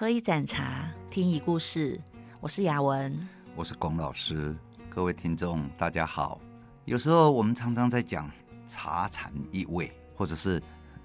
[0.00, 2.00] 喝一盏茶，听一故事。
[2.40, 3.14] 我是雅文，
[3.54, 4.56] 我是龚老师。
[4.88, 6.40] 各位听众，大家好。
[6.86, 8.30] 有时候我们常常在讲
[8.66, 10.58] 茶禅一味，或者是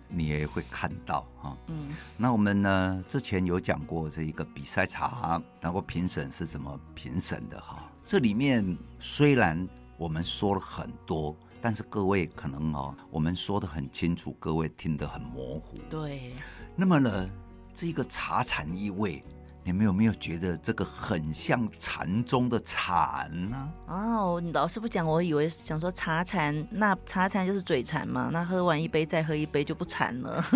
[0.08, 1.58] 你也会看到哈。
[1.68, 1.90] 嗯。
[2.16, 7.92] 那我们呢，之前有讲过这一个比赛茶，然后评审是怎么评审的哈。
[8.06, 9.68] 这里面虽然
[9.98, 15.80] 我们说了很多，但是各位可能哦，我们说的很清楚，各位听得很模糊。
[15.90, 16.32] 对。
[16.78, 17.30] 那么呢？
[17.76, 19.22] 这个茶禅意味，
[19.68, 23.68] 你们有没有觉得这个很像禅宗的禅呢？
[23.88, 30.46] 哦，你老师不讲，我以为想说茶禅，那茶禅就是嘴馋嘛，那喝完一杯再喝一杯就不馋了。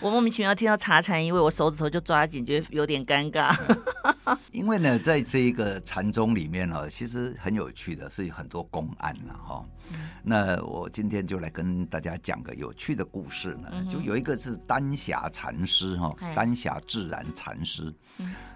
[0.00, 3.54] 我莫名其妙听到茶禅因为，我手指头就抓紧，觉得有点尴尬。
[4.50, 9.62] 因为呢，在这一个禅宗里面呢，其实很有趣的是很多公案了哈。
[10.22, 17.92] 那我今天就来跟大家讲个有趣的故事呢，就有一个是丹霞禅师哈，丹霞自然禅师，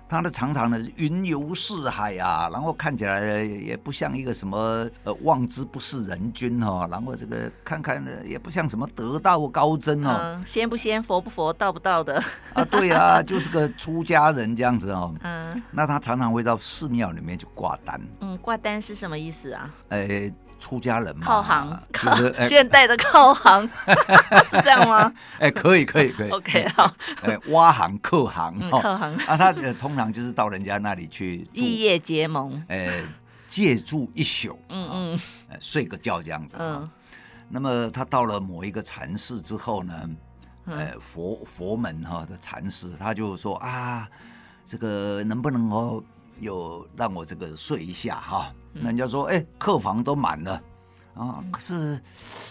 [0.08, 15.14] 他的常常呢云游四海啊，然后看起来也不像一个什么呃望之不是人君哈，然后这个看看呢也不像什么得道高僧哦，仙不仙佛不佛道不道的啊，对啊， 就是个出家人这样子哦。
[15.22, 18.00] 嗯，那他常常会到寺庙里面去挂单。
[18.20, 19.74] 嗯，挂单是什么意思啊？
[19.88, 20.32] 哎。
[20.62, 23.66] 出家人嘛，靠行，就是现代的靠行，
[24.48, 25.12] 是这样吗？
[25.40, 26.30] 哎，可以，可以，可以。
[26.30, 26.94] OK，好。
[27.22, 33.02] 哎，挖行、客行，客行啊，他通常就是到人家那里去，异业结盟，哎，
[33.48, 35.18] 借住一宿，嗯嗯，
[35.58, 36.56] 睡个觉这样子。
[36.60, 36.88] 嗯。
[37.48, 40.08] 那么他到了某一个禅寺之后呢，
[40.66, 44.08] 哎，佛佛门哈的禅寺，他就说啊，
[44.64, 46.02] 这个能不能哦？
[46.42, 50.60] 有让我这个睡一下哈，人家说哎，客房都满了。
[51.14, 52.00] 啊，可是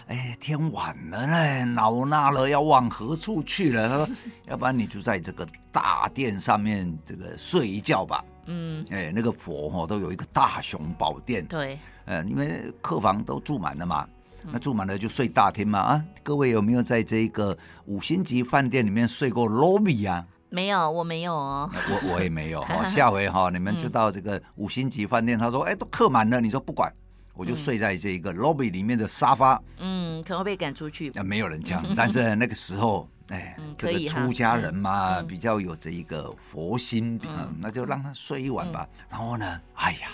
[0.06, 3.88] 哎，天晚了嘞，老衲了要往何处去了？
[3.88, 4.14] 他说，
[4.46, 8.24] 要不然你就在这个大殿上面这个睡一觉吧。
[8.46, 14.08] 嗯，哎，那个佛哈都有一个大雄宝殿，对，呃，因为客房都住满了嘛，
[14.44, 16.04] 那住满了就睡大厅嘛啊。
[16.22, 20.24] 各位有没有在这个五星级饭店里面睡过？lobby 啊？
[20.52, 21.70] 没有，我没有哦。
[21.88, 22.84] 我我也没有哈。
[22.86, 26.92] 下回哈，你们就到这个五星级饭店，他说哎，都客满了，你说不管，
[27.34, 29.60] 我就睡在这个 lobby 里面的沙发。
[29.78, 31.10] 嗯，可能会被赶出去。
[31.12, 38.86] 啊，没有人这样，但是那个时候，哎， 这个出家人嘛，比较有这一个佛心，嗯，那就让他睡一晚吧。
[39.08, 40.08] 然后呢，哎呀。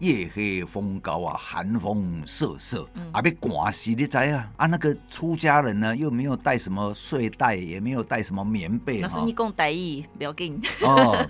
[0.00, 4.50] 夜黑风高啊，寒风瑟瑟，啊，被刮死你知啊？
[4.56, 9.00] 啊，那个出家人呢，又没有带什么睡袋，也没有带什么棉被。
[9.00, 10.60] 老师，你讲台语，不要紧。
[10.82, 11.26] 哦，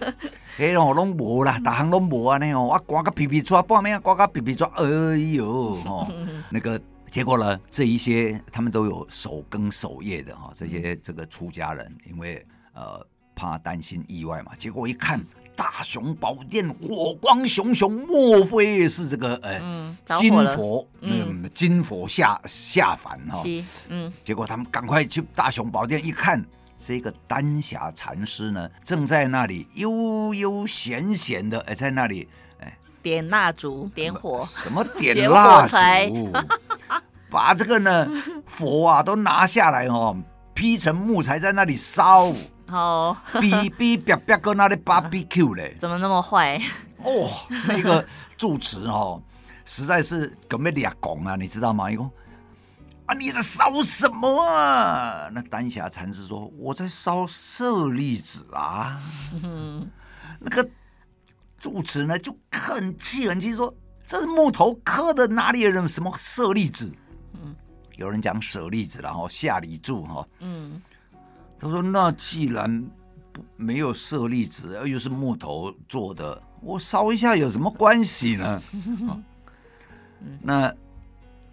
[0.57, 4.85] 嘿喏，拢无啦，大行拢无啊，那哦，啊刮个皮皮抓，半暝啊，刮个皮皮抓，哎
[5.35, 5.47] 呦，
[5.85, 6.09] 哦，
[6.49, 13.05] 那个结果呢，这一些他们都有守更守夜的哈，这些这个出家人，因为呃
[13.37, 15.21] 怕担心意外嘛，结果一看。
[15.57, 20.87] 大雄宝殿火光熊熊，莫非是这个呃、嗯、金佛？
[21.01, 23.43] 嗯，金佛下下凡哈。
[23.89, 26.45] 嗯，结果他们赶快去大雄宝殿一看，
[26.79, 32.29] 这个丹霞禅师呢，正在那里悠悠闲闲的哎，在那里
[32.61, 35.77] 哎点蜡烛点火，什么点蜡烛？
[37.31, 38.09] 把这个呢
[38.47, 40.17] 佛啊都拿下来哦，
[40.53, 42.33] 劈成木材在那里烧。
[42.75, 45.77] 哦，比比别别个那里 barbecue 嘞？
[45.81, 46.61] 怎么那么坏？
[46.99, 47.31] 哦，
[47.69, 48.05] 那个
[48.37, 49.23] 住持哦，
[49.65, 51.91] 实在是根本俩拱啊，你知道吗？
[51.91, 52.11] 一共
[53.07, 55.29] 啊，你在烧什么啊？
[55.33, 59.01] 那丹霞禅师说：“我在烧舍利子啊。
[60.41, 60.67] ”那个
[61.59, 63.73] 住持呢就很气很气，说
[64.07, 66.91] ：“这是木头刻的，哪里有什么舍利子？”
[67.43, 67.55] 嗯，
[67.97, 70.27] 有人讲舍利子，然后下礼柱哈。
[70.41, 70.81] 嗯。
[71.65, 72.85] 他说：“那既然
[73.33, 78.63] 不没有舍利子，又是木头做的，我烧一下有什么关系呢？”
[80.43, 80.71] 那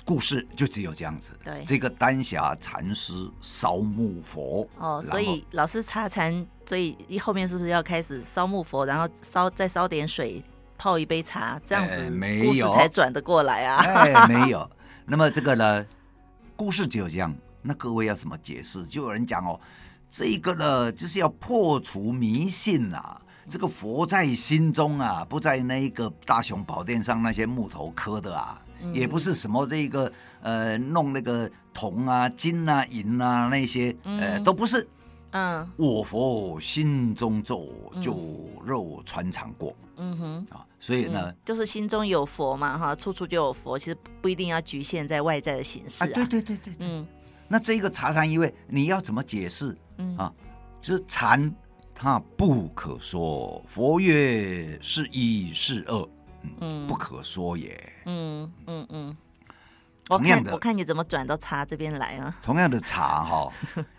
[0.04, 1.31] 故事就只有这样子。
[1.46, 4.68] 对，这个丹霞禅师烧木佛。
[4.78, 10.44] 哦，所以老师茶禅，所以后面是不是要开始烧木佛，然后烧再烧点水，
[10.78, 13.78] 泡一杯茶，这样子没有才转得过来啊？
[13.78, 14.69] 哎，没有。
[15.06, 15.86] 那么这个呢，
[16.57, 17.34] 故事只有这样。
[17.62, 18.86] 那各位要怎么解释？
[18.86, 19.57] 就有人讲哦。
[20.12, 23.19] 这一个呢，就是要破除迷信啊！
[23.50, 30.12] 这个佛在心中啊，不在那一个大雄宝殿上那些木头刻的啊，嗯、也不是什么这个
[30.42, 34.86] 呃弄那个铜啊、金啊、银啊那些，呃，都不是。
[35.31, 38.19] 嗯，我佛心中咒，就
[38.66, 39.74] 肉穿肠过。
[39.96, 46.07] 嗯哼啊，所以呢、嗯，就是心中有佛嘛，哈，处处就有佛，其实不一定要局限在外在的形式啊。
[46.14, 47.07] 对对对对，嗯。
[47.48, 49.78] 那这个茶禅一味，你要怎么解释？
[50.01, 50.33] 嗯啊，
[50.81, 51.53] 就是禅，
[51.94, 53.63] 它不可说。
[53.68, 56.09] 佛曰：是一是二，
[56.59, 57.94] 嗯，不可说也。
[58.06, 59.18] 嗯嗯嗯。
[60.06, 62.36] 同样的，我看你怎么转到茶这边来啊？
[62.42, 63.50] 同样的茶哈，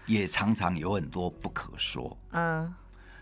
[0.05, 2.15] 也常常有很多不可说。
[2.33, 2.75] 嗯，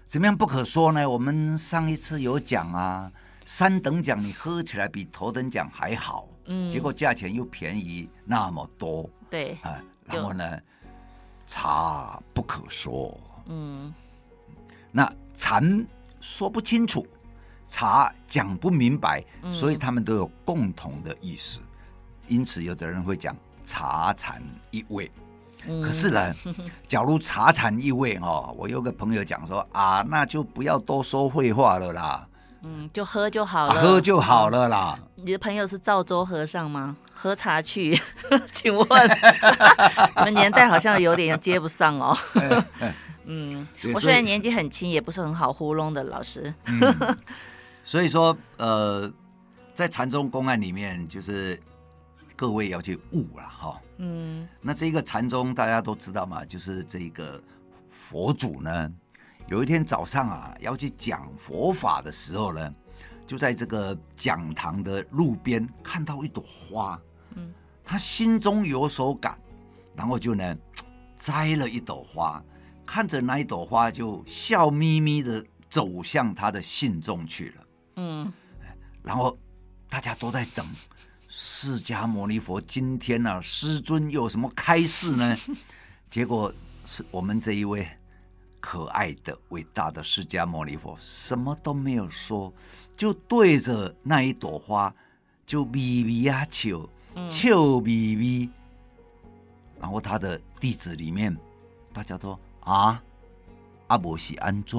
[0.06, 1.09] 怎么样不可说呢？
[1.09, 3.12] 我们上一次有讲啊，
[3.44, 9.09] 三等奖你喝起来比头等奖还好，嗯，结果价钱又便宜那么多。
[9.29, 10.59] 对，啊，然后呢，
[11.50, 13.19] 茶不可说。
[13.47, 13.93] 嗯，
[14.93, 15.85] 那禅
[16.20, 17.05] 说不清楚，
[17.67, 21.58] 茶讲不明白，所以他们都有共同的意思。
[22.29, 25.11] 因此，有的人会讲茶禅一味。
[25.67, 26.32] 嗯、可是呢，
[26.87, 32.29] 假如茶禅一味哦，我有个朋友讲说啊，那就不要多说废话了啦。
[32.62, 34.97] 嗯，就喝就好了，啊、喝就好了啦。
[35.17, 36.97] 你的朋友是赵州和尚吗？
[37.21, 38.01] 喝茶去？
[38.51, 38.89] 请问，
[40.17, 42.17] 你们年代好像有点接不上哦。
[43.27, 46.53] 嗯，我虽然年纪很轻，也不是很好糊弄的老师。
[46.65, 47.19] 嗯、
[47.85, 49.13] 所以说，呃，
[49.75, 51.61] 在禅宗公案里面，就是。
[52.37, 57.39] 各位要去悟了哈，嗯，那这个禅宗大家都知道嘛，就是这个
[57.91, 58.91] 佛祖呢，
[59.47, 62.75] 有一天早上啊，要去讲佛法的时候呢，
[63.27, 66.99] 就在这个讲堂的路边看到一朵花，
[67.35, 67.53] 嗯，
[67.85, 69.38] 他心中有所感，
[69.94, 70.56] 然后就呢
[71.19, 72.43] 摘了一朵花，
[72.87, 77.67] 看着那一朵花就笑眯眯的走向他的信众去了，
[77.97, 78.32] 嗯，
[79.03, 79.38] 然后
[79.88, 80.67] 大家都在等。
[81.32, 85.37] 释迦牟尼佛今天呢、啊，师尊有什么开示呢？
[86.11, 86.53] 结果
[86.85, 87.87] 是我们这一位
[88.59, 92.53] 可爱的、伟大的释迦牟尼佛什么都没有说，
[92.97, 94.93] 就对着那一朵花
[95.47, 96.81] 就咪咪呀笑，
[97.29, 98.51] 笑咪咪。
[99.81, 101.37] 然后他的弟子里面，
[101.93, 103.03] 大家都啊，
[103.87, 104.79] 阿伯是安怎？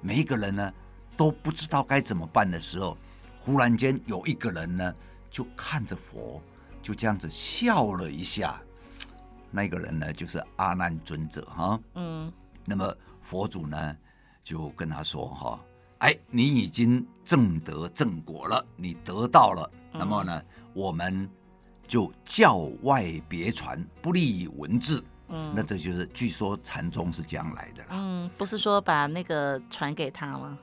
[0.00, 0.72] 每一个人呢
[1.16, 2.96] 都不知道该怎么办的时候，
[3.44, 4.94] 忽然间有一个人呢。
[5.32, 6.42] 就看着佛，
[6.82, 8.60] 就这样子笑了一下。
[9.50, 11.80] 那个人呢，就是阿难尊者哈。
[11.94, 12.30] 嗯。
[12.66, 13.96] 那么佛祖呢，
[14.44, 15.58] 就跟他说哈
[16.02, 19.70] ：“哎，你已经正得正果了，你得到了。
[19.92, 20.42] 嗯、那么呢，
[20.74, 21.30] 我们
[21.86, 25.02] 就教外别传，不立文字。
[25.28, 25.52] 嗯。
[25.54, 27.90] 那这就是据说禅宗是这样来的啦。
[27.92, 30.58] 嗯，不是说把那个传给他吗？”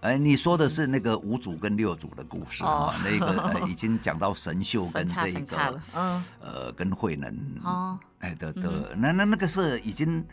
[0.00, 2.94] 哎，你说的是那个五祖跟六祖的故事啊、哦哦？
[3.04, 10.24] 那个、呃、 已经讲到神秀跟这个，嗯，呃，跟慧能，哦，哎的的，那那那个是已经，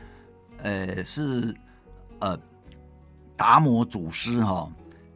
[0.62, 1.56] 呃，是
[2.20, 2.40] 呃，
[3.44, 4.72] 达摩祖师哈、哦，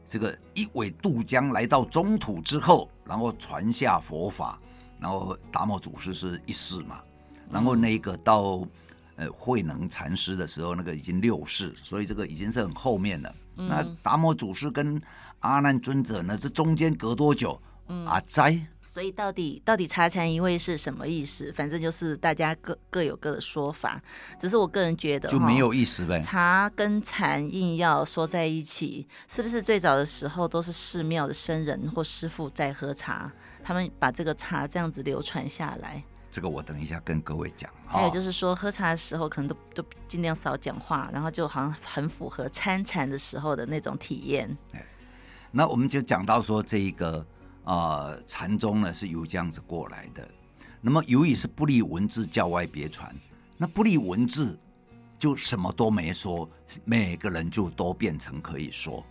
[0.05, 4.59] 这个一苇渡江来到中土之后，然后传下佛法，
[4.99, 6.99] 然后达摩祖师是一世嘛，
[7.49, 8.67] 然后那个到
[9.15, 13.33] 呃慧能禅师的时候，那个已经六世，所以这个已经是很后面了。
[13.55, 15.01] 那达摩祖师跟
[15.39, 16.37] 阿难尊者呢？
[16.37, 17.57] 这中间隔多久？
[17.87, 18.59] 嗯、阿斋。
[18.97, 21.53] 所以到底到底茶禅一味是什么意思？
[21.53, 24.01] 反正就是大家各各有各的说法。
[24.39, 26.19] 只是我个人觉得就没有意思呗。
[26.19, 33.31] 茶跟禅硬要说在一起，是不是最早的时候都是寺庙的僧人或师傅在喝茶？
[33.63, 36.03] 他们把这个茶这样子流传下来。
[36.31, 37.69] 这个我等一下跟各位讲。
[37.85, 44.57] 还有就是说，喝茶的时候可能都都尽量少讲话，然后就好像很符合参禅的时候的那种体验。
[45.51, 47.23] 那我们就讲到说，这一个
[47.67, 50.27] 呃禅宗呢是由这样子过来的。
[50.79, 53.13] 那么由于是不立文字，教外别传，
[53.57, 54.57] 那不立文字
[55.19, 56.49] 就什么都没说，
[56.85, 59.03] 每个人就都变成可以说。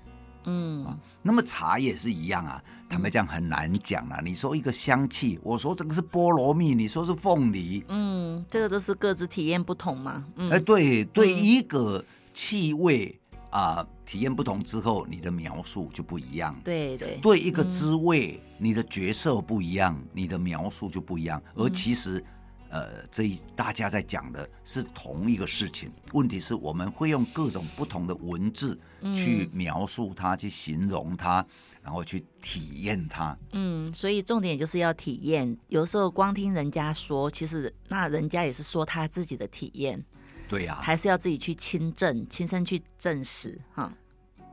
[0.49, 4.21] 嗯、啊，那么茶也是一样啊，坦白讲很难讲啊。
[4.25, 10.25] 你说一个香气，我说这个是菠萝蜜，你说是凤梨，嗯，这个都是各自体验不同嘛。
[10.37, 13.21] 哎、嗯，对对，一个气味
[13.51, 16.55] 啊、呃，体验不同之后，你的描述就不一样。
[16.65, 21.43] 对对，对一个滋味，嗯、你的角色不一样，你的描述就不一样。
[21.55, 22.25] 而其实。
[22.69, 28.79] 呃，这一大家在讲的是同一个事情，问题是我们会用各种不同的文字
[29.15, 31.47] 去描述它，嗯、去形容它，
[31.81, 33.39] 然后去体验它。
[33.53, 35.57] 嗯，所以重点就是要体验。
[35.69, 40.05] 有时候光听人家说，其实那人家也是说他自己的体验。
[40.49, 43.91] 对呀、啊，还是要自己去亲证、亲身去证实哈。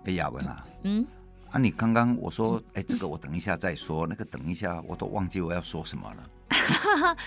[0.06, 1.06] 哎，雅文啊，嗯，
[1.52, 6.30] 啊，你刚刚我说，哎，这个我等一下再说，那个等一下我都忘记我要说什么了。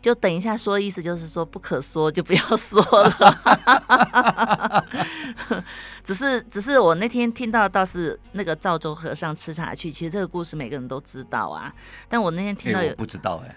[0.00, 4.86] 就等一下说，意思就是说不可说就不要说了。
[6.04, 11.74] 只是，只是我那天听到倒是那个赵州和尚吃茶去，其实这个故事每个人都知道啊。
[12.08, 13.54] 但我那天听到有、欸、不知道哎、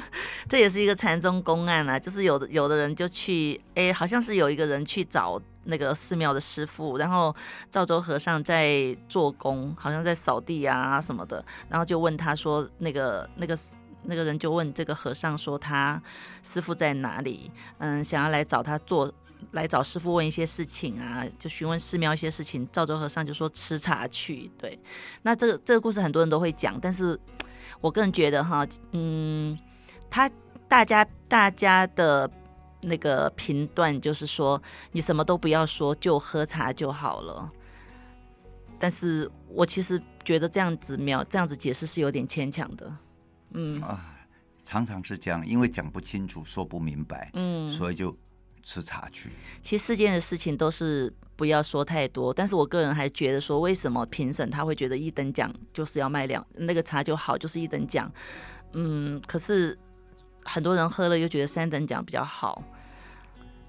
[0.48, 7.34] 这也是一个禅宗公案啊，就是有的有的人就去，哎，好像是有一个人去找那个寺庙的师傅，然后
[7.70, 13.58] 赵州和尚在做工，好像在扫地啊什么的，然后就问他说，那个那个
[14.04, 16.00] 那个人就问这个和尚说，他
[16.42, 17.50] 师傅在哪里？
[17.78, 19.12] 嗯，想要来找他做。
[19.52, 22.66] 来找师傅问一些事情啊，就询问寺庙一些事情。
[22.72, 24.50] 赵州和尚就说吃茶去。
[24.58, 24.78] 对，
[25.22, 27.18] 那这个这个故事很多人都会讲，但是
[27.80, 29.58] 我个人觉得哈，嗯，
[30.10, 30.30] 他
[30.68, 32.30] 大家大家的
[32.80, 34.60] 那个评断就是说，
[34.92, 37.50] 你什么都不要说，就喝茶就好了。
[38.78, 42.96] 但是我其实觉得这样子描这样子解释是有点牵强的。
[43.52, 44.14] 嗯啊，
[44.62, 48.16] 常常是这样，因为讲不清楚，说不明白，嗯，所以就。
[48.66, 49.30] 吃茶去，
[49.62, 52.34] 其实世间的事情都是不要说太多。
[52.34, 58.10] 但是我个人还觉得说，为什么评审他会觉得一等奖就是要卖两那个茶就好，就是一等奖。
[58.72, 59.78] 嗯，可是
[60.42, 62.60] 很多人喝了又觉得三等奖比较好。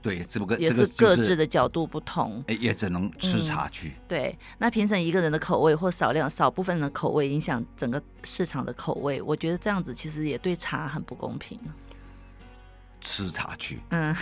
[0.01, 3.89] 对，只不过也是各自的角度不同，哎，也只能吃茶去。
[3.89, 11.59] 嗯、对，那评审一个人的口味或少量少部分人的口味影响整个市场的口味，我觉得这样子其实也对茶很不公平。
[13.01, 14.15] 吃茶去，嗯，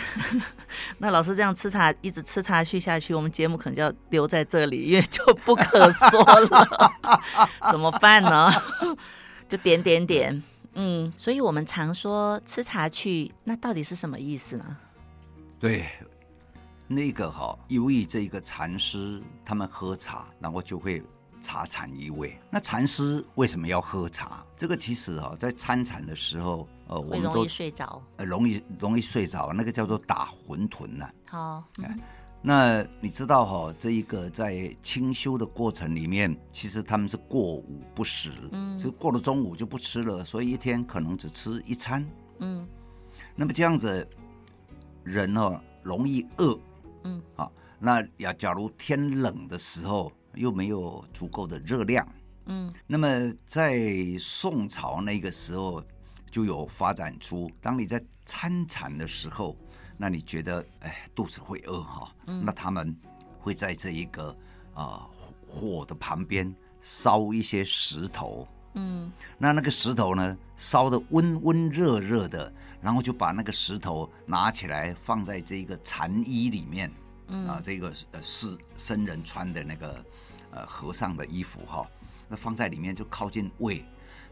[0.99, 6.91] 那老师这样吃茶，一直吃茶去下去，我们节目可能就要留在这里，因为就不可说了，
[7.71, 8.51] 怎么办呢？
[9.49, 14.77] 就点点点，嗯，所以我们常说吃茶去，那到底是什么意思呢？
[15.59, 15.85] 对，
[16.87, 21.03] 那个哈，由于这个禅师他们喝茶，然后就会。
[21.41, 24.43] 茶禅一味，那禅师为什么要喝茶？
[24.57, 31.09] 这个其实哈，在参禅的时候，呃，我们都容易睡着，呃，容易容易睡着，那个叫做打浑沌呐。
[31.25, 31.99] 好，嗯，
[32.41, 42.05] 那你知道哈，这一个在清修的过程里面，其实他们是过午不食，嗯，就过了中午就不吃了，所以一天可能只吃一餐，
[42.39, 42.67] 嗯，
[43.35, 44.07] 那么这样子，
[45.03, 46.59] 人哦容易饿，
[47.03, 47.49] 嗯，啊，
[47.79, 50.11] 那呀假如天冷的时候。
[50.37, 52.05] 又没有足够的热量，
[52.47, 53.07] 嗯，那么
[53.45, 53.79] 在
[54.19, 55.81] 宋朝那个时候
[56.35, 59.55] 就有发展出，当你在参禅的时候，
[59.95, 62.93] 那你觉得哎肚子会饿哈，嗯，那他们
[63.39, 64.31] 会在这一个
[64.73, 65.09] 啊、呃、
[65.47, 72.51] 火的旁边烧一些石头，嗯，那那个石头呢烧的温温热热的，
[72.81, 76.91] 然后就把那个石头拿起来放在这个禅衣里面。
[77.27, 77.47] 嗯。
[77.47, 80.05] 啊，这个呃是僧人穿的那个
[80.51, 81.87] 呃和尚的衣服哈，
[82.27, 83.85] 那放在里面就靠近胃，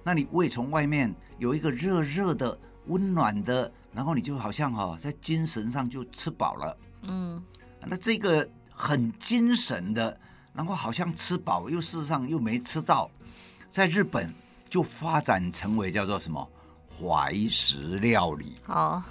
[0.04, 2.58] 那你胃从外面有一个热热的
[2.88, 7.42] 温暖的，然后你就好像哈在精神上就吃饱了，嗯，
[7.86, 10.18] 那这个很精神的，
[10.54, 13.10] 然后好像吃饱又事实上又没吃到，
[13.72, 14.34] 在日本
[14.70, 16.48] 就发展成为叫做什么
[16.90, 19.02] 怀石料理，好，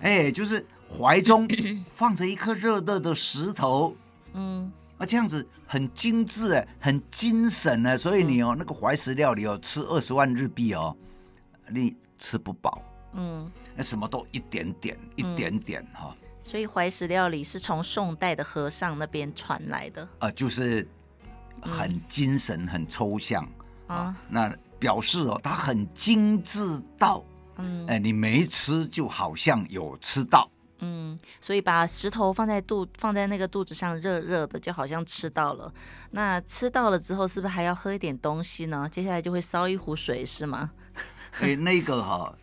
[0.00, 0.64] 哎，就是。
[0.88, 1.48] 怀中
[1.94, 3.92] 放着一颗热热的石头，
[4.34, 7.98] 嗯，那这样子很精致哎，很精神呢。
[7.98, 10.96] 所以你哦，那个怀石料理哦，吃二十万日币哦，
[11.68, 16.16] 你吃不饱，嗯，那什么都一点点，一点点哈。
[16.44, 20.86] 所以怀石料理是从宋代的和尚那边传来的，啊，就是
[21.60, 23.46] 很精神、很抽象
[23.88, 24.16] 啊。
[24.28, 27.24] 那表示哦，它很精致到，
[27.56, 30.48] 嗯，哎，你没吃就好像有吃到。
[30.80, 35.72] 嗯，所以把石头放在肚放在那个肚子上，热热的，就好像吃到了。
[36.10, 38.86] 那吃到了之后，是不是还要喝一点东西呢？
[38.92, 40.70] 接下来就会烧一壶水，是吗？
[41.40, 42.34] 哎，那个哈，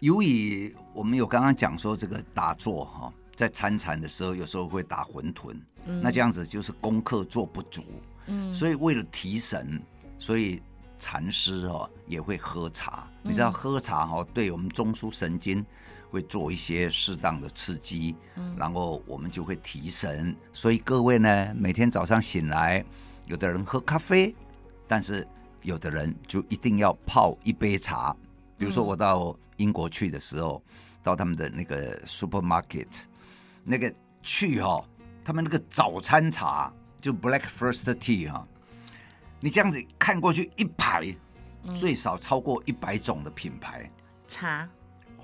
[0.00, 7.82] 由于我们有刚刚讲说这个打坐哈，在参禅的时候，有时候会打浑沌，嗯，那这样子就是功课做不足，
[8.26, 9.78] 嗯，所以为了提神，
[10.18, 10.62] 所以
[10.98, 13.06] 禅师哦也会喝茶。
[13.22, 15.64] 你知道喝茶哈，对我们中枢神经。
[16.10, 20.34] 会做一些适当的刺激，嗯，然后我们就会提神。
[20.52, 22.84] 所以各位呢，每天早上醒来，
[23.26, 24.34] 有的人喝咖啡，
[24.86, 25.26] 但是
[25.62, 28.16] 有的人就一定要泡一杯茶。
[28.56, 30.62] 比如说我到英国去的时候，
[31.02, 32.88] 到他们的那个 supermarket，
[33.62, 34.84] 那个去哈，
[35.24, 38.46] 他们那个早餐茶就 black first tea 哈，
[39.40, 41.14] 你这样子看过去一排，
[41.74, 43.90] 最少超过一百种的品牌
[44.26, 44.68] 茶。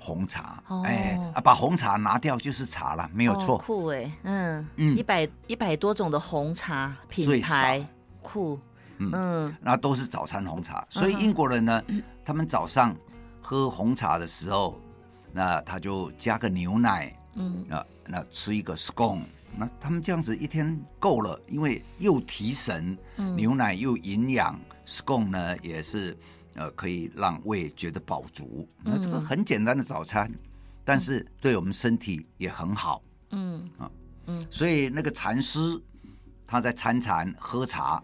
[0.05, 3.55] 红茶，哎、哦、啊，把红茶拿掉就是茶了，没有错。
[3.55, 4.67] 哦、酷哎，嗯。
[4.75, 7.83] 嗯，一百一百多种的红茶品牌，
[8.21, 8.59] 酷，
[8.99, 10.85] 嗯，嗯，那都是早餐红茶。
[10.91, 12.95] 所以英国人呢，嗯、他们早上
[13.41, 14.79] 喝红茶的时候，
[15.31, 19.23] 那他就加个牛奶，嗯，啊，那吃一个 scone，
[19.57, 26.15] 那他们这样子一天够了，因为又提神，嗯、牛奶又营养，scone 呢也是。
[26.55, 28.67] 呃，可以让胃觉得饱足。
[28.83, 30.39] 那这个很简单的早餐，嗯、
[30.83, 33.01] 但是对我们身体也很好。
[33.31, 33.89] 嗯啊
[34.25, 35.59] 嗯，所以那个禅师
[36.47, 38.03] 他在参禅喝茶，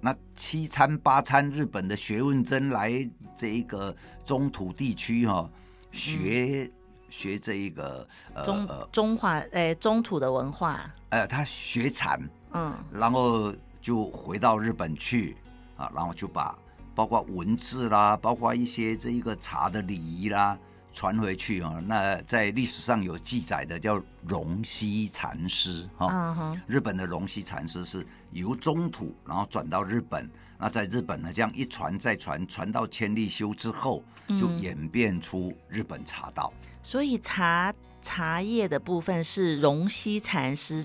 [0.00, 2.90] 那七餐八餐日本的学问真来
[3.36, 5.50] 这一个中土地区哈、哦、
[5.90, 6.70] 学。
[6.70, 6.72] 嗯
[7.12, 12.18] 学这一个呃中中华诶、欸、中土的文化，呃，他学禅，
[12.54, 15.36] 嗯，然后就回到日本去
[15.76, 16.56] 啊，然后就把
[16.94, 20.58] 包括文字啦，包括一些这一个茶的礼仪啦
[20.92, 21.82] 传回去啊。
[21.86, 34.02] 那在历史上有记载的叫荣西禅师哈，日本的荣西禅师是由中土然后转到日本，那在日本呢这样一传再传，传到千利休之后，
[34.38, 36.52] 就演变出日本茶道。
[36.56, 37.72] 嗯所以茶
[38.02, 40.84] 茶叶的部分是荣西禅师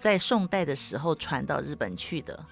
[0.00, 2.44] 在宋代的时候传到日本去的。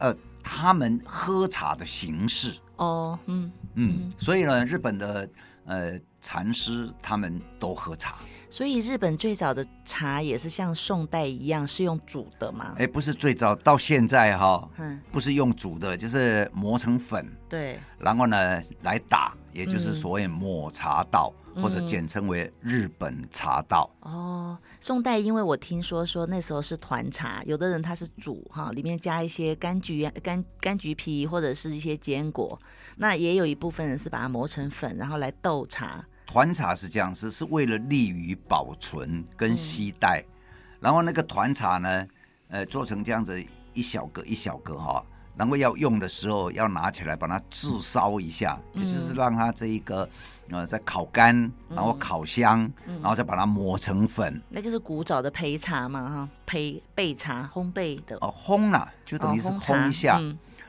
[0.00, 5.28] 呃，他们喝茶的形式哦，嗯嗯，所以呢，日本的
[5.64, 8.16] 呃禅师他们都喝茶。
[8.54, 12.76] 所以日本最早的茶也是像宋代一样是用煮的吗？
[12.78, 23.90] 哎，不是最早，到现在哈、哦，嗯，不是用煮的，就是磨成粉，对，然后呢来打，也就是所谓抹茶道，嗯、或者简称为日本茶道。
[24.02, 32.56] 哦，宋代因为我听说说那时候是团茶，有的人他是煮哈，里面加一些柑橘、柑柑橘皮或者是一些坚果，
[32.98, 36.06] 那也有一部分人是把它磨成粉，然后来斗茶。
[36.26, 42.06] 团茶是这样，是是为了利于保存跟携带，嗯、然后那个团茶呢，
[42.48, 45.04] 呃，做成这样子一小个一小个哈，
[45.36, 50.08] 然后要用的时候要拿起来把它炙烧一下，嗯、也就是让它这一个
[50.50, 54.40] 呃再烤干，然后烤香，嗯、然后再把它磨成粉。
[54.48, 58.16] 那就是古早的焙茶嘛哈，焙焙茶烘焙的。
[58.20, 60.20] 哦，烘了就等于是烘一下，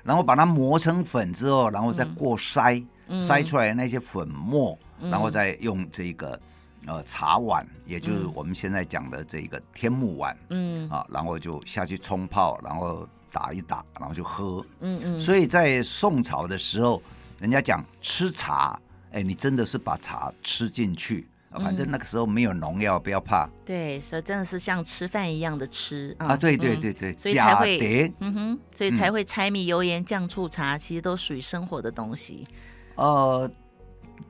[0.03, 4.77] 然后把它磨成粉之后，然后再过筛，嗯、筛出来的那些粉末。
[5.01, 6.39] 然后再用这个
[6.87, 15.19] 呃茶碗，也就是我们现在讲的这个天目碗，嗯啊，然后就下去冲泡，然后打一打，然后就喝，嗯嗯。
[15.19, 17.03] 所以在宋朝的时候，
[17.41, 18.79] 人家讲吃茶，
[19.11, 23.49] 哎，你真的是把茶吃进去，反正那个时候没有农药，不要怕。
[23.65, 26.37] 对，所以真的是像吃饭一样的吃啊！
[26.37, 32.45] 对对对对，所以才会，嗯哼，所以才会柴米油盐酱醋茶，其实都属于生活的东西。
[32.95, 33.51] 呃。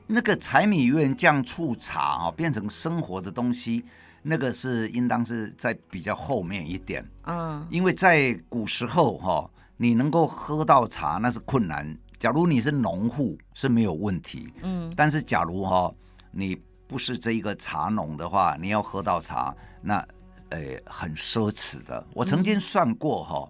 [0.08, 3.84] 那个柴米油盐酱醋茶啊，变成生活的东西，
[4.22, 7.04] 那个是应当是在比较后面一点。
[7.24, 11.96] 嗯，因为在古时候哈，你能够喝到茶那是困难。
[12.20, 14.48] 假如你是农户是没有问题。
[14.62, 15.92] 嗯，但是假如哈
[16.30, 19.52] 你不是这一个茶农的话，你要喝到茶，
[19.82, 19.96] 那
[20.50, 22.06] 呃很奢侈的。
[22.14, 23.48] 我曾经算过哈，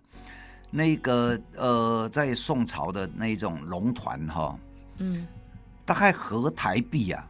[0.70, 4.59] 那个呃在宋朝的那种龙团哈，
[4.99, 5.27] 嗯。
[5.85, 7.29] 大概合台币啊，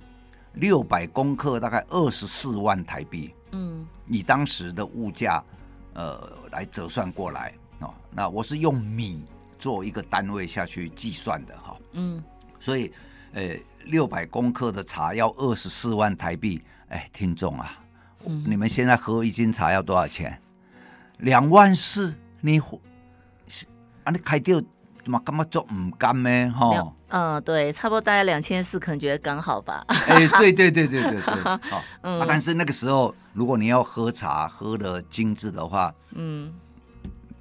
[0.55, 3.35] 六百公克大概二十四万台币。
[3.53, 5.45] 嗯，以当时的物价，
[5.93, 7.93] 呃，来折算过来哦。
[8.11, 9.25] 那我是用米
[9.59, 11.77] 做一个单位下去计算的哈。
[11.93, 12.23] 嗯，
[12.59, 12.91] 所以，
[13.35, 16.63] 呃，六百公克的茶要二十四万台币。
[16.89, 17.79] 哎，听众啊，
[18.25, 20.41] 你们现在喝一斤茶要多少钱？
[21.19, 22.15] 两万四？
[22.41, 22.59] 你，
[24.05, 24.63] 啊，你开掉。
[25.05, 26.51] 嘛，干嘛做唔甘呢？
[26.51, 29.85] 哈，嗯，对，差不多大概两千四，可能觉得刚好吧。
[29.87, 31.23] 哎，对对对对对对，
[31.71, 36.53] 好，嗯，但是那个时候，如果你要喝茶喝的精致的话，嗯，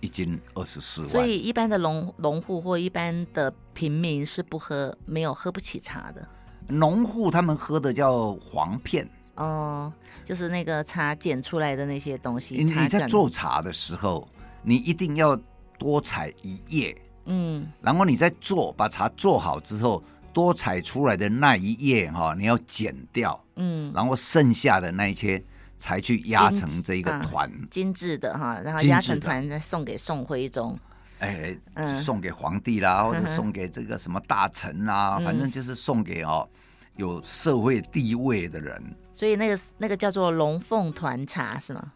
[0.01, 1.09] 一斤二十四万。
[1.09, 6.27] 所以一般的农农户或一般的平民是不喝，没有喝不起茶的。
[6.67, 9.91] 农户他们喝的叫黄片，哦，
[10.23, 12.63] 就是那个茶剪出来的那些东西。
[12.63, 14.27] 你在做茶的时候，
[14.61, 15.35] 你一定要
[15.79, 16.95] 多采一叶。
[17.25, 25.43] 嗯，然后你再做，把茶做好之后，多采出来的那一叶哈，你要剪掉，嗯，然后剩下的那一些
[25.77, 30.77] 才去压成这一个团，精致的哈，然后压成团再送给宋徽宗，
[31.19, 31.57] 哎，
[31.99, 36.47] 送给皇帝啦，或者送给这个什么大臣啊，反正就是送给哦
[36.95, 38.81] 有社会地位的人。
[39.13, 41.91] 所以那个那个叫做龙凤团茶是吗？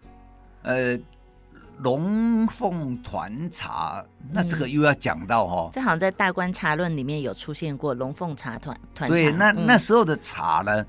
[0.63, 0.97] 呃。
[1.79, 9.15] 龙凤团茶，那这个又要讲到哈、哦，这好像在《大观茶论》里面有出现过龙凤茶团团茶。
[9.15, 10.85] 对，那那时候的茶呢，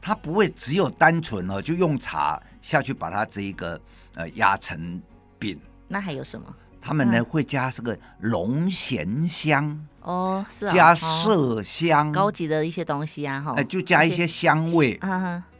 [0.00, 3.80] 它不会只有单纯哦，就用茶下去把它这一个
[4.14, 5.00] 呃压成
[5.38, 5.58] 饼。
[5.86, 6.54] 那还有什么？
[6.80, 14.98] 他们呢会加这个龙涎香哦，是加麝香，高级的一些东西啊，哈，哎，就加一些香味，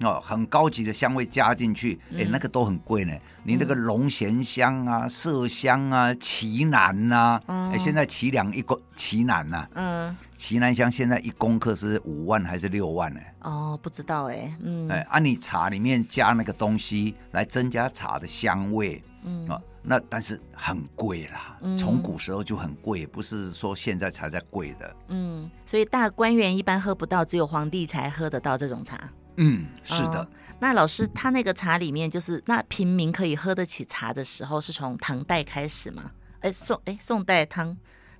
[0.00, 3.12] 哦，很高级的香味加进去，哎，那个都很贵呢。
[3.42, 13.20] 你那个龙涎香啊、麝香啊、奇楠呐，哎，现在奇楠一公奇楠呐，嗯，奇楠香现在一公克是五万还是六万呢？
[13.42, 19.60] 哦，不知道哎，嗯，哎，按你茶里面加那个东西来增加茶的香味，嗯啊。
[19.82, 24.94] 那但是很贵啦，从古时候就很贵，不是说现在才在贵的。
[25.08, 29.10] 嗯，所以大官员一般喝不到，只有皇帝才喝得到这种茶。
[29.36, 30.20] 嗯，是的。
[30.20, 30.28] 哦，
[30.58, 36.10] 那老师他那个茶里面，就是那平民可以喝得起茶的时候，是从唐代开始吗？
[36.40, 37.74] 哎，宋哎宋代唐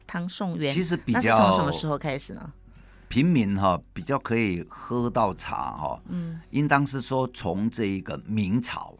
[0.06, 2.50] 唐宋元，其实比较从什么时候开始呢？
[3.08, 8.94] 平民哈比较可以喝到茶哈，嗯，应当是说从这一个明朝。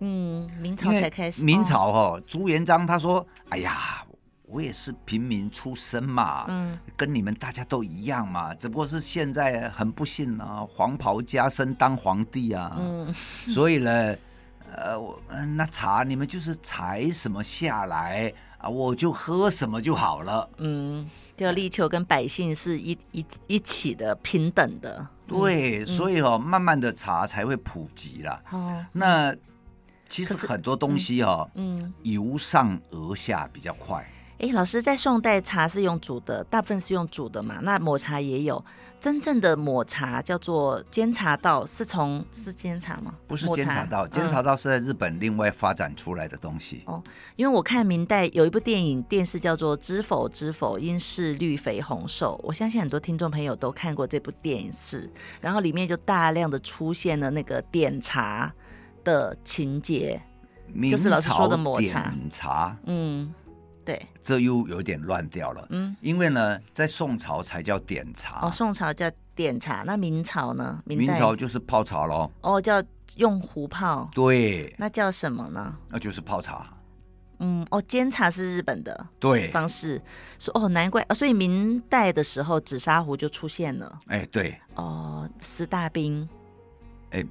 [0.00, 1.42] 嗯，明朝才开始。
[1.42, 4.04] 明朝哈、哦，朱元璋他说：“哎呀，
[4.46, 13.14] 我也是平民出身嘛，嗯，跟你们大家都一样嘛，只不过是现在很不幸啊，黄袍加身当皇帝啊，嗯，
[13.48, 14.16] 所以呢，
[14.72, 15.20] 呃，我
[15.56, 29.32] 那茶你们就是采什么下来啊，我就喝什么就好了，嗯，就力求跟百姓是一一一起的平等的，对，嗯、所以哦，慢慢的茶才会普及了，哦，那。
[30.10, 34.04] 其实很多东西哈、哦，嗯，由上而下比较快。
[34.40, 37.60] 哎，老师，在宋代茶是用煮的，大部分是用煮的嘛？
[37.62, 38.64] 那抹茶也有，
[38.98, 43.14] 真正的抹茶叫做煎茶道，是从是煎茶吗？
[43.28, 46.82] 不是煎茶道，煎茶道是在日本另外发展出来的东西。
[46.86, 47.02] 嗯、哦，
[47.36, 55.08] 因为我看明代有一部电影电视叫做《知否知否，应是绿肥红瘦》，我相信很多听众朋友都看过这部电视，
[55.42, 58.50] 然后里面就大量的出现了那个点茶。
[59.04, 60.20] 的情节，
[60.90, 62.14] 就是老师说的抹茶。
[62.30, 63.34] 茶，嗯，
[63.84, 65.66] 对，这又有点乱掉了。
[65.70, 68.46] 嗯，因为呢，在宋朝才叫点茶。
[68.46, 70.82] 哦，宋朝叫点茶，那明朝呢？
[70.84, 72.30] 明，明朝就是泡茶喽。
[72.42, 72.82] 哦，叫
[73.16, 74.08] 用壶泡。
[74.12, 75.74] 对，那叫什么呢？
[75.88, 76.66] 那就是泡茶。
[77.38, 80.00] 嗯，哦，煎茶是日本的对方式。
[80.38, 83.98] 说哦，难怪，哦，所以明代的时候紫砂壶就出现了。
[84.08, 84.56] 哎，对。
[84.74, 86.28] 哦，四大兵。
[87.10, 87.24] 哎。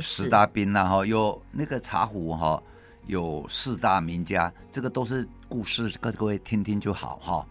[0.00, 2.62] 四大兵呐，哈，有那个茶壶哈，
[3.06, 7.46] 有四大名家，这个都是故事，各各位听听就好哈。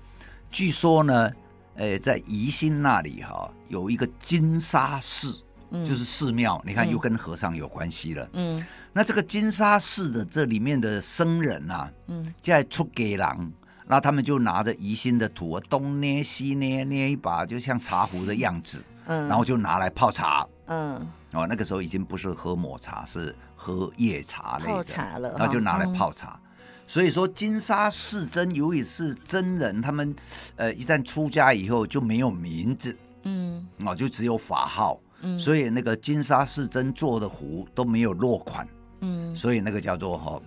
[0.50, 1.32] 据说呢，
[1.76, 8.30] 呃，在宜兴那里哈，有一个金沙寺，嗯、就是寺庙，你看又跟和尚有关系了。
[8.34, 13.50] 嗯，那这个金沙寺的这里面的僧人呐、啊，嗯，在出给狼，
[13.88, 20.46] 那他们就拿着宜兴的土，东捏西捏，捏一把，就像茶壶的样子，嗯，然后就拿来泡茶。
[20.68, 26.38] 嗯，哦，那个时候已经不是喝抹茶，是喝叶茶类的，泡茶了，然后就拿来泡茶。
[26.44, 26.50] 嗯、
[26.86, 30.14] 所以说，金沙寺僧由于是真人，他们
[30.58, 38.68] 呃一旦出家以后就没有名字，嗯，哦，就只有法号，嗯，所以那个金沙寺僧做的壶都没有落款，
[39.00, 40.44] 嗯，所以那个叫做哈、哦，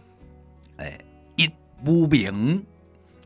[0.77, 1.01] 哎，
[1.37, 1.51] 一
[1.87, 2.63] 无名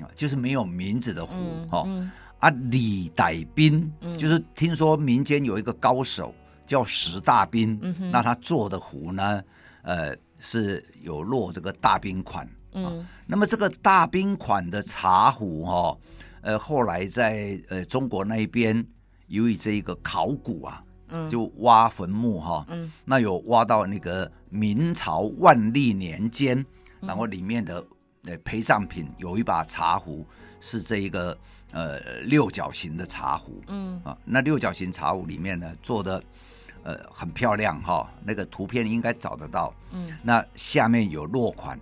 [0.00, 1.32] 啊，就是没有名字的壶，
[1.68, 2.06] 哈、嗯嗯。
[2.06, 6.32] 哦，啊，李代宾，嗯、就是听说民间有一个高手。
[6.68, 9.42] 叫石大冰，嗯、那他做的壶呢，
[9.80, 15.98] 呃，是有落这个大冰款，嗯、啊，那么这个大冰款的茶壶哈、哦，
[16.42, 18.86] 呃，后来在呃中国那一边，
[19.28, 26.62] 由于这一个考古啊，嗯，就挖坟墓哈、哦，嗯，那有挖到那个明朝万历年间，
[27.00, 27.82] 然后里面的
[28.24, 30.26] 呃陪葬品有一把茶壶，
[30.60, 31.34] 是这一个
[31.72, 33.98] 呃六角形的茶壶，嗯。
[34.04, 36.22] 啊，那六角形茶壶里面呢做的。
[36.88, 39.74] 呃，很漂亮哈、哦，那个图片应该找得到。
[39.92, 41.78] 嗯，那下面有落款，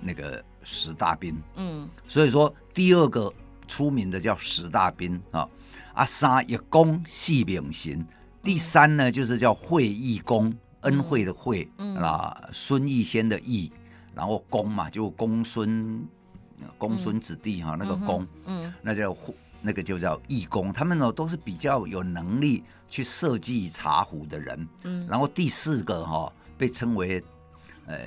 [0.00, 1.36] 那个石大宾。
[1.56, 3.30] 嗯，所以说第二个
[3.66, 5.46] 出名的叫石大宾啊。
[5.92, 8.06] 啊，三一公细饼型，
[8.42, 13.70] 第三呢就是叫惠义公，恩惠的惠，嗯、啊，孙逸仙的逸，
[14.14, 16.02] 然后公嘛就公孙，
[16.78, 19.12] 公孙子弟哈、嗯、那个公，嗯，嗯那叫
[19.60, 24.68] 那个就叫义工，他们呢都是比较有能力去设计茶壶的人。
[24.84, 27.22] 嗯，然后第四个哈、哦、被称为，
[27.86, 27.98] 呃，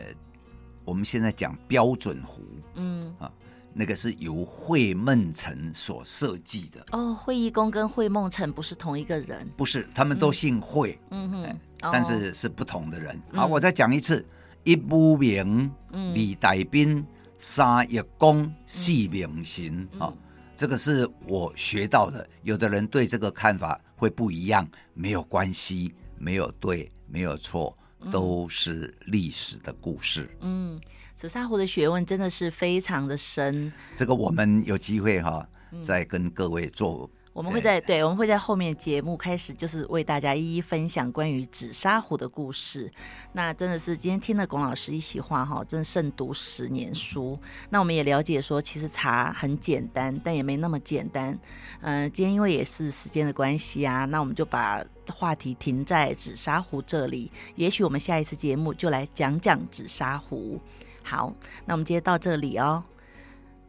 [0.86, 2.42] 我们现在讲标准壶。
[2.76, 3.32] 嗯啊，
[3.74, 6.86] 那个是由惠孟辰所设计的。
[6.92, 9.46] 哦，惠义工跟惠孟辰不是同一个人？
[9.58, 10.98] 不是，他们都姓惠。
[11.10, 13.22] 嗯哼，哎哦、但是是不同的人。
[13.34, 14.26] 好，我再讲一次：
[14.64, 17.06] 一不名，二代宾，
[17.38, 19.86] 三一公，四明行。
[20.00, 20.08] 啊。
[20.08, 20.18] 嗯
[20.62, 27.76] 这个是我学到的，有的人对这个看法会不一样，没有关系，没有对，没有错，
[28.12, 30.30] 都是历史的故事。
[30.42, 30.80] 嗯，
[31.16, 33.74] 紫砂壶的学问真的是非常的深。
[33.96, 35.44] 这个我们有机会哈，
[35.84, 37.10] 再跟各位做。
[37.34, 42.92] 我们会在对，对，我们会在后面节目开始，就是为大家一一分享关于紫砂壶的故事。
[43.32, 47.40] 那真的是今天听了龚老师一席话哈，真的胜读十年书。
[47.70, 51.32] 那我们也了解说，其实茶很简单，但也没那么简单。
[51.80, 57.32] 嗯、呃，今天因为也是时间的关系啊，那我们就把话题停在紫砂壶这里。
[57.56, 60.60] 也许我们下一次节目就来讲讲紫砂壶。
[61.02, 61.34] 好，
[61.66, 62.84] 那我们今天到这里哦，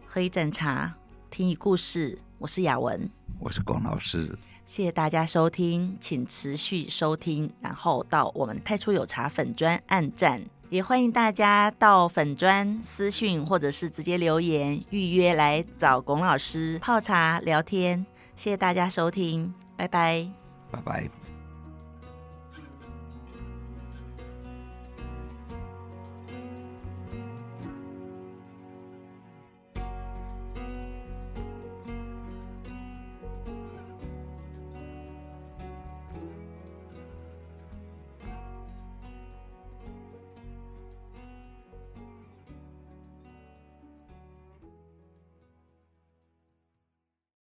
[0.04, 0.92] 喝一盏茶，
[1.30, 2.18] 听一故事。
[2.42, 18.04] 我是雅文，我是龚老师，谢谢大家收听，请持续收听，然后到我们太初有茶粉专按赞，也欢迎大家到粉专私讯或者是直接留言预约来找龚老师泡茶聊天，
[18.36, 20.28] 谢谢大家收听，拜拜，
[20.72, 21.21] 拜拜。